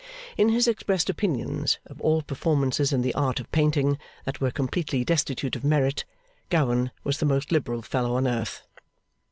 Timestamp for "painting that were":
3.51-4.49